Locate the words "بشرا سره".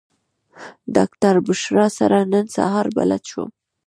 1.47-2.17